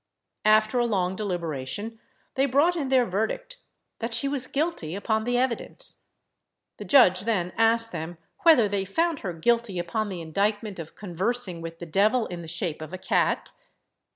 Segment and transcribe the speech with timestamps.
[0.45, 1.99] After a long deliberation
[2.33, 3.57] they brought in their verdict,
[3.99, 5.97] that she was guilty upon the evidence.
[6.77, 11.61] The judge then asked them whether they found her guilty upon the indictment of conversing
[11.61, 13.51] with the devil in the shape of a cat?